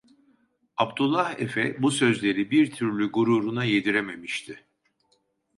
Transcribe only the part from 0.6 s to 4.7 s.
Abdullah Efe, bu sözleri bir türlü gururuna yedirememişti.